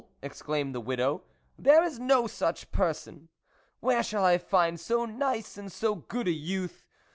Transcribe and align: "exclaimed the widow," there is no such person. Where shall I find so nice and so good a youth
"exclaimed 0.23 0.73
the 0.73 0.79
widow," 0.81 1.21
there 1.59 1.83
is 1.83 1.99
no 1.99 2.25
such 2.25 2.71
person. 2.71 3.29
Where 3.81 4.01
shall 4.01 4.25
I 4.25 4.39
find 4.39 4.79
so 4.79 5.05
nice 5.05 5.59
and 5.59 5.71
so 5.71 5.93
good 5.93 6.27
a 6.27 6.31
youth 6.31 6.87